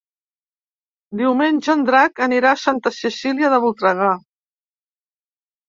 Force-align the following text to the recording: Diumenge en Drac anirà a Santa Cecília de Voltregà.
Diumenge 1.19 1.69
en 1.75 1.83
Drac 1.91 2.23
anirà 2.29 2.51
a 2.55 2.63
Santa 2.63 2.95
Cecília 2.97 3.53
de 3.55 3.63
Voltregà. 3.69 4.11